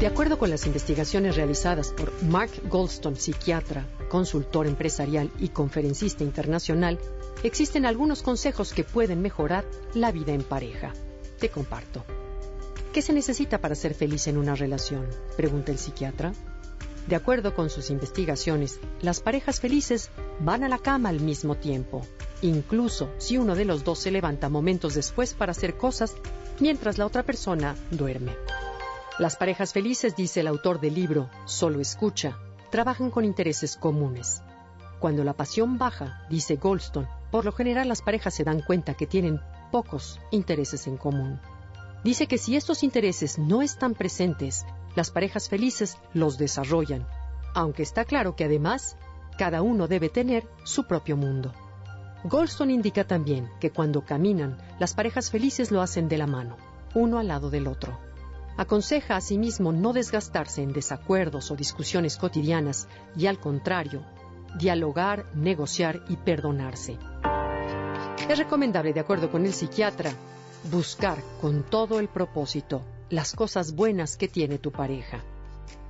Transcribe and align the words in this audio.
De 0.00 0.06
acuerdo 0.06 0.38
con 0.38 0.48
las 0.48 0.64
investigaciones 0.64 1.34
realizadas 1.34 1.90
por 1.90 2.12
Mark 2.22 2.52
Goldstone, 2.68 3.16
psiquiatra, 3.16 3.84
consultor 4.08 4.68
empresarial 4.68 5.28
y 5.40 5.48
conferencista 5.48 6.22
internacional, 6.22 7.00
existen 7.42 7.84
algunos 7.84 8.22
consejos 8.22 8.72
que 8.72 8.84
pueden 8.84 9.20
mejorar 9.20 9.64
la 9.94 10.12
vida 10.12 10.32
en 10.32 10.44
pareja. 10.44 10.92
Te 11.40 11.48
comparto. 11.48 12.04
¿Qué 12.92 13.02
se 13.02 13.12
necesita 13.12 13.60
para 13.60 13.74
ser 13.74 13.92
feliz 13.92 14.28
en 14.28 14.38
una 14.38 14.54
relación? 14.54 15.04
pregunta 15.36 15.72
el 15.72 15.78
psiquiatra. 15.78 16.32
De 17.08 17.16
acuerdo 17.16 17.56
con 17.56 17.68
sus 17.68 17.90
investigaciones, 17.90 18.78
las 19.02 19.18
parejas 19.18 19.58
felices 19.58 20.10
van 20.38 20.62
a 20.62 20.68
la 20.68 20.78
cama 20.78 21.08
al 21.08 21.18
mismo 21.18 21.56
tiempo, 21.56 22.06
incluso 22.40 23.10
si 23.18 23.36
uno 23.36 23.56
de 23.56 23.64
los 23.64 23.82
dos 23.82 23.98
se 23.98 24.12
levanta 24.12 24.48
momentos 24.48 24.94
después 24.94 25.34
para 25.34 25.50
hacer 25.50 25.76
cosas 25.76 26.14
mientras 26.60 26.98
la 26.98 27.06
otra 27.06 27.24
persona 27.24 27.74
duerme. 27.90 28.36
Las 29.18 29.34
parejas 29.34 29.72
felices, 29.72 30.14
dice 30.14 30.40
el 30.40 30.46
autor 30.46 30.78
del 30.78 30.94
libro 30.94 31.28
Solo 31.44 31.80
Escucha, 31.80 32.38
trabajan 32.70 33.10
con 33.10 33.24
intereses 33.24 33.76
comunes. 33.76 34.44
Cuando 35.00 35.24
la 35.24 35.32
pasión 35.32 35.76
baja, 35.76 36.24
dice 36.30 36.54
Goldstone, 36.54 37.08
por 37.32 37.44
lo 37.44 37.50
general 37.50 37.88
las 37.88 38.00
parejas 38.00 38.34
se 38.34 38.44
dan 38.44 38.60
cuenta 38.60 38.94
que 38.94 39.08
tienen 39.08 39.40
pocos 39.72 40.20
intereses 40.30 40.86
en 40.86 40.96
común. 40.96 41.40
Dice 42.04 42.28
que 42.28 42.38
si 42.38 42.54
estos 42.54 42.84
intereses 42.84 43.40
no 43.40 43.60
están 43.60 43.94
presentes, 43.94 44.64
las 44.94 45.10
parejas 45.10 45.48
felices 45.48 45.98
los 46.14 46.38
desarrollan, 46.38 47.04
aunque 47.54 47.82
está 47.82 48.04
claro 48.04 48.36
que 48.36 48.44
además 48.44 48.96
cada 49.36 49.62
uno 49.62 49.88
debe 49.88 50.10
tener 50.10 50.48
su 50.62 50.86
propio 50.86 51.16
mundo. 51.16 51.52
Goldstone 52.22 52.72
indica 52.72 53.02
también 53.02 53.50
que 53.58 53.72
cuando 53.72 54.04
caminan, 54.04 54.58
las 54.78 54.94
parejas 54.94 55.32
felices 55.32 55.72
lo 55.72 55.82
hacen 55.82 56.08
de 56.08 56.18
la 56.18 56.28
mano, 56.28 56.56
uno 56.94 57.18
al 57.18 57.26
lado 57.26 57.50
del 57.50 57.66
otro. 57.66 57.98
Aconseja 58.58 59.14
asimismo 59.14 59.70
no 59.70 59.92
desgastarse 59.92 60.62
en 60.64 60.72
desacuerdos 60.72 61.52
o 61.52 61.54
discusiones 61.54 62.16
cotidianas 62.16 62.88
y 63.16 63.26
al 63.28 63.38
contrario, 63.38 64.02
dialogar, 64.58 65.26
negociar 65.32 66.02
y 66.08 66.16
perdonarse. 66.16 66.98
Es 68.28 68.36
recomendable, 68.36 68.92
de 68.92 68.98
acuerdo 68.98 69.30
con 69.30 69.46
el 69.46 69.52
psiquiatra, 69.52 70.10
buscar 70.72 71.22
con 71.40 71.62
todo 71.62 72.00
el 72.00 72.08
propósito 72.08 72.82
las 73.10 73.32
cosas 73.32 73.76
buenas 73.76 74.16
que 74.16 74.26
tiene 74.26 74.58
tu 74.58 74.72
pareja. 74.72 75.22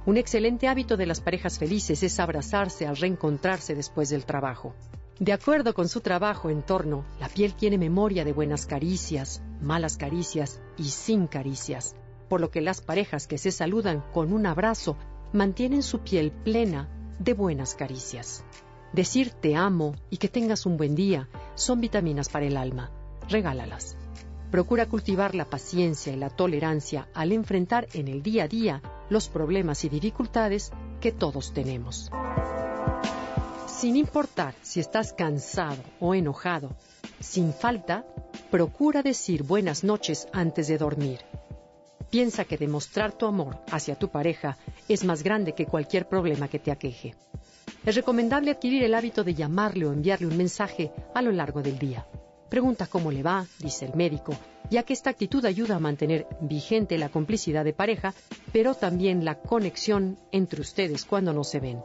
Un 0.04 0.18
excelente 0.18 0.68
hábito 0.68 0.98
de 0.98 1.06
las 1.06 1.22
parejas 1.22 1.58
felices 1.58 2.02
es 2.02 2.20
abrazarse 2.20 2.86
al 2.86 2.98
reencontrarse 2.98 3.74
después 3.74 4.10
del 4.10 4.26
trabajo. 4.26 4.74
De 5.18 5.32
acuerdo 5.32 5.72
con 5.72 5.88
su 5.88 6.02
trabajo 6.02 6.50
en 6.50 6.60
torno, 6.60 7.06
la 7.18 7.30
piel 7.30 7.54
tiene 7.54 7.78
memoria 7.78 8.26
de 8.26 8.34
buenas 8.34 8.66
caricias, 8.66 9.40
malas 9.62 9.96
caricias 9.96 10.60
y 10.76 10.84
sin 10.84 11.28
caricias 11.28 11.94
por 12.28 12.40
lo 12.40 12.50
que 12.50 12.60
las 12.60 12.80
parejas 12.80 13.26
que 13.26 13.38
se 13.38 13.50
saludan 13.50 14.04
con 14.12 14.32
un 14.32 14.46
abrazo 14.46 14.96
mantienen 15.32 15.82
su 15.82 16.00
piel 16.00 16.30
plena 16.30 16.88
de 17.18 17.34
buenas 17.34 17.74
caricias. 17.74 18.44
Decir 18.92 19.32
te 19.32 19.56
amo 19.56 19.94
y 20.10 20.16
que 20.16 20.28
tengas 20.28 20.64
un 20.64 20.76
buen 20.76 20.94
día 20.94 21.28
son 21.54 21.80
vitaminas 21.80 22.28
para 22.28 22.46
el 22.46 22.56
alma. 22.56 22.90
Regálalas. 23.28 23.96
Procura 24.50 24.86
cultivar 24.86 25.34
la 25.34 25.44
paciencia 25.44 26.12
y 26.12 26.16
la 26.16 26.30
tolerancia 26.30 27.08
al 27.12 27.32
enfrentar 27.32 27.86
en 27.92 28.08
el 28.08 28.22
día 28.22 28.44
a 28.44 28.48
día 28.48 28.82
los 29.10 29.28
problemas 29.28 29.84
y 29.84 29.90
dificultades 29.90 30.72
que 31.00 31.12
todos 31.12 31.52
tenemos. 31.52 32.10
Sin 33.66 33.96
importar 33.96 34.54
si 34.62 34.80
estás 34.80 35.12
cansado 35.12 35.82
o 36.00 36.14
enojado, 36.14 36.70
sin 37.20 37.52
falta, 37.52 38.06
procura 38.50 39.02
decir 39.02 39.42
buenas 39.42 39.84
noches 39.84 40.26
antes 40.32 40.66
de 40.68 40.78
dormir 40.78 41.27
Piensa 42.10 42.44
que 42.44 42.56
demostrar 42.56 43.12
tu 43.12 43.26
amor 43.26 43.58
hacia 43.70 43.94
tu 43.94 44.08
pareja 44.08 44.56
es 44.88 45.04
más 45.04 45.22
grande 45.22 45.54
que 45.54 45.66
cualquier 45.66 46.08
problema 46.08 46.48
que 46.48 46.58
te 46.58 46.70
aqueje. 46.70 47.14
Es 47.84 47.94
recomendable 47.94 48.50
adquirir 48.50 48.82
el 48.82 48.94
hábito 48.94 49.24
de 49.24 49.34
llamarle 49.34 49.86
o 49.86 49.92
enviarle 49.92 50.26
un 50.26 50.36
mensaje 50.36 50.90
a 51.14 51.20
lo 51.20 51.32
largo 51.32 51.62
del 51.62 51.78
día. 51.78 52.06
Pregunta 52.48 52.86
cómo 52.86 53.12
le 53.12 53.22
va, 53.22 53.46
dice 53.58 53.84
el 53.84 53.94
médico, 53.94 54.34
ya 54.70 54.82
que 54.82 54.94
esta 54.94 55.10
actitud 55.10 55.44
ayuda 55.44 55.76
a 55.76 55.80
mantener 55.80 56.26
vigente 56.40 56.96
la 56.96 57.10
complicidad 57.10 57.62
de 57.62 57.74
pareja, 57.74 58.14
pero 58.52 58.74
también 58.74 59.24
la 59.24 59.38
conexión 59.40 60.18
entre 60.32 60.62
ustedes 60.62 61.04
cuando 61.04 61.34
no 61.34 61.44
se 61.44 61.60
ven. 61.60 61.82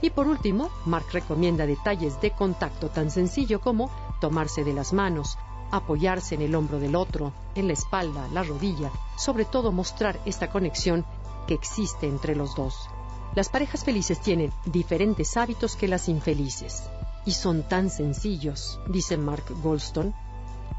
Y 0.00 0.10
por 0.10 0.28
último, 0.28 0.70
Mark 0.86 1.06
recomienda 1.12 1.66
detalles 1.66 2.18
de 2.22 2.30
contacto 2.30 2.88
tan 2.88 3.10
sencillo 3.10 3.60
como 3.60 3.90
tomarse 4.20 4.64
de 4.64 4.72
las 4.72 4.94
manos, 4.94 5.36
apoyarse 5.70 6.34
en 6.34 6.42
el 6.42 6.54
hombro 6.54 6.78
del 6.78 6.96
otro, 6.96 7.32
en 7.54 7.66
la 7.66 7.72
espalda, 7.72 8.28
la 8.32 8.42
rodilla, 8.42 8.90
sobre 9.16 9.44
todo 9.44 9.72
mostrar 9.72 10.18
esta 10.24 10.50
conexión 10.50 11.04
que 11.46 11.54
existe 11.54 12.06
entre 12.06 12.34
los 12.34 12.54
dos. 12.54 12.88
Las 13.34 13.48
parejas 13.48 13.84
felices 13.84 14.20
tienen 14.20 14.52
diferentes 14.66 15.36
hábitos 15.36 15.76
que 15.76 15.88
las 15.88 16.08
infelices 16.08 16.88
y 17.24 17.32
son 17.32 17.62
tan 17.62 17.90
sencillos, 17.90 18.80
dice 18.88 19.16
Mark 19.16 19.44
Goldstone. 19.62 20.12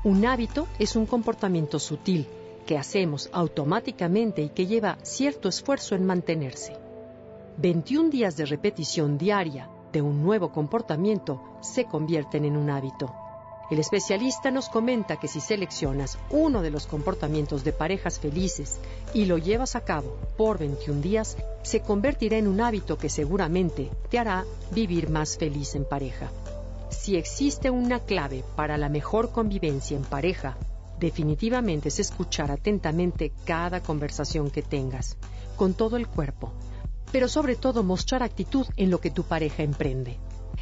Un 0.03 0.25
hábito 0.25 0.67
es 0.79 0.95
un 0.95 1.05
comportamiento 1.05 1.77
sutil 1.79 2.27
que 2.65 2.77
hacemos 2.77 3.29
automáticamente 3.33 4.41
y 4.41 4.49
que 4.49 4.65
lleva 4.65 4.97
cierto 5.03 5.49
esfuerzo 5.49 5.95
en 5.95 6.05
mantenerse. 6.05 6.75
21 7.57 8.09
días 8.09 8.37
de 8.37 8.45
repetición 8.45 9.17
diaria 9.17 9.69
de 9.91 10.01
un 10.01 10.23
nuevo 10.23 10.51
comportamiento 10.51 11.41
se 11.61 11.85
convierten 11.85 12.45
en 12.45 12.57
un 12.57 12.69
hábito. 12.69 13.13
El 13.69 13.77
especialista 13.77 14.49
nos 14.49 14.67
comenta 14.67 15.17
que 15.17 15.27
si 15.27 15.39
seleccionas 15.39 16.17
uno 16.31 16.63
de 16.63 16.71
los 16.71 16.87
comportamientos 16.87 17.63
de 17.63 17.71
parejas 17.71 18.19
felices 18.19 18.79
y 19.13 19.25
lo 19.25 19.37
llevas 19.37 19.75
a 19.75 19.81
cabo 19.81 20.17
por 20.37 20.57
21 20.57 21.01
días, 21.01 21.37
se 21.61 21.81
convertirá 21.81 22.37
en 22.37 22.47
un 22.47 22.61
hábito 22.61 22.97
que 22.97 23.09
seguramente 23.09 23.91
te 24.09 24.17
hará 24.17 24.45
vivir 24.71 25.09
más 25.09 25.37
feliz 25.37 25.75
en 25.75 25.85
pareja. 25.85 26.31
Si 26.89 27.15
existe 27.15 27.69
una 27.69 27.99
clave 27.99 28.43
para 28.55 28.75
la 28.77 28.89
mejor 28.89 29.31
convivencia 29.31 29.95
en 29.95 30.03
pareja, 30.03 30.57
definitivamente 30.99 31.89
es 31.89 31.99
escuchar 31.99 32.51
atentamente 32.51 33.31
cada 33.45 33.81
conversación 33.81 34.49
que 34.49 34.63
tengas, 34.63 35.15
con 35.55 35.75
todo 35.75 35.95
el 35.95 36.07
cuerpo, 36.07 36.51
pero 37.11 37.27
sobre 37.27 37.55
todo 37.55 37.83
mostrar 37.83 38.23
actitud 38.23 38.65
en 38.77 38.89
lo 38.89 38.99
que 38.99 39.11
tu 39.11 39.23
pareja 39.23 39.61
emprende. 39.61 40.17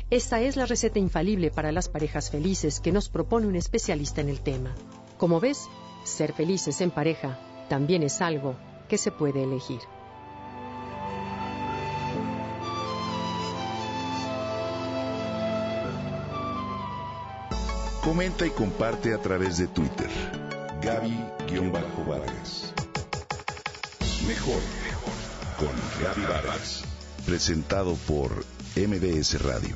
Esta 0.10 0.40
es 0.40 0.56
la 0.56 0.66
receta 0.66 1.00
infalible 1.00 1.52
para 1.52 1.74
las 1.74 1.90
parejas 1.90 2.32
felices 2.32 2.80
que 2.80 2.94
nos 2.94 3.10
propone 3.10 3.46
un 3.46 3.58
especialista 3.58 4.22
en 4.22 4.30
el 4.30 4.40
tema. 4.40 4.74
Como 5.18 5.42
ves, 5.42 5.68
ser 6.06 6.32
felices 6.32 6.80
en 6.80 6.92
pareja 6.92 7.38
también 7.68 8.04
es 8.04 8.22
algo 8.22 8.56
que 8.88 8.98
se 8.98 9.12
puede 9.12 9.44
elegir. 9.44 9.82
Comenta 18.02 18.48
y 18.48 18.52
comparte 18.52 19.14
a 19.14 19.22
través 19.22 19.58
de 19.58 19.68
Twitter. 19.68 20.10
Gaby-Vargas. 20.82 22.74
Mejor 24.26 24.62
con 25.60 25.76
Gaby 26.02 26.22
Vargas. 26.22 26.86
Presentado 27.26 27.96
por 28.08 28.46
MBS 28.78 29.42
Radio. 29.44 29.76